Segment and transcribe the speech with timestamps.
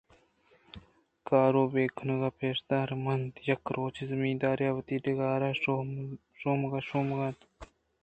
[1.27, 5.51] کارءَبِہ کنءُ پیشدار مِنّت یک روچے زمیندارے وتی ڈگارءَ
[6.39, 7.37] شو مگءَاَت